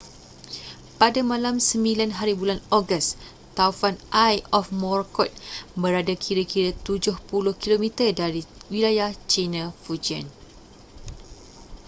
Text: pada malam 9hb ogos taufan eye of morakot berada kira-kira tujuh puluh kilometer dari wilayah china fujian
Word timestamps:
pada 0.99 1.21
malam 1.31 1.55
9hb 1.69 2.41
ogos 2.77 3.07
taufan 3.57 3.95
eye 4.25 4.39
of 4.57 4.65
morakot 4.81 5.29
berada 5.81 6.09
kira-kira 6.25 6.69
tujuh 6.85 7.17
puluh 7.29 7.53
kilometer 7.61 8.09
dari 8.21 8.41
wilayah 8.73 9.11
china 9.31 9.63
fujian 9.85 10.25